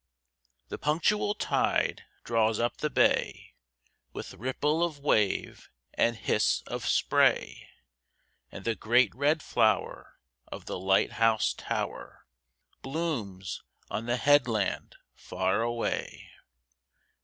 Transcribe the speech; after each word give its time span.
The 0.69 0.79
punctual 0.79 1.35
tide 1.35 2.05
draws 2.23 2.59
up 2.59 2.77
the 2.77 2.89
bay, 2.89 3.53
With 4.13 4.33
ripple 4.33 4.83
of 4.83 4.97
wave 4.97 5.69
and 5.93 6.15
hiss 6.15 6.63
of 6.65 6.87
spray, 6.87 7.69
And 8.51 8.65
the 8.65 8.73
great 8.73 9.13
red 9.13 9.43
flower 9.43 10.17
of 10.47 10.65
the 10.65 10.79
light 10.79 11.11
house 11.21 11.53
tower 11.53 12.25
Blooms 12.81 13.61
on 13.91 14.07
the 14.07 14.17
headland 14.17 14.95
far 15.13 15.61
away. 15.61 16.31